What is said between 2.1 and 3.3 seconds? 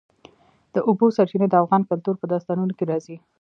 په داستانونو کې راځي.